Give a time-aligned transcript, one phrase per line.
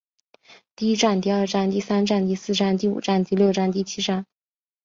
[0.75, 4.25] 第一战第二战第三战第四战第五战第六战第七战